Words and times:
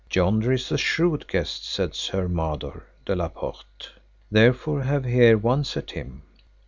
Yonder 0.11 0.51
is 0.51 0.71
a 0.71 0.79
shrewd 0.79 1.27
guest, 1.27 1.63
said 1.63 1.93
Sir 1.93 2.27
Mador 2.27 2.87
de 3.05 3.15
la 3.15 3.27
Porte, 3.29 3.91
therefore 4.31 4.81
have 4.81 5.05
here 5.05 5.37
once 5.37 5.77
at 5.77 5.91
him. 5.91 6.23